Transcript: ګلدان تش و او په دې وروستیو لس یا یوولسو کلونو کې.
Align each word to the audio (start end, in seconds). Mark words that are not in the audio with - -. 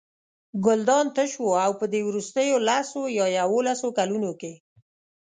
ګلدان 0.65 1.05
تش 1.15 1.31
و 1.43 1.47
او 1.65 1.71
په 1.79 1.85
دې 1.93 2.01
وروستیو 2.05 2.57
لس 2.67 2.89
یا 3.19 3.25
یوولسو 3.39 3.87
کلونو 3.97 4.31
کې. 4.41 4.53